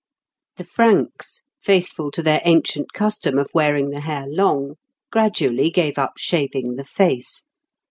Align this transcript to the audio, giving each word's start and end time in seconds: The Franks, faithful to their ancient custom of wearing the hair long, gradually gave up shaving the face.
The 0.57 0.63
Franks, 0.63 1.43
faithful 1.61 2.09
to 2.09 2.23
their 2.23 2.41
ancient 2.43 2.91
custom 2.91 3.37
of 3.37 3.51
wearing 3.53 3.91
the 3.91 3.99
hair 3.99 4.25
long, 4.27 4.77
gradually 5.11 5.69
gave 5.69 5.99
up 5.99 6.13
shaving 6.17 6.75
the 6.75 6.85
face. 6.85 7.43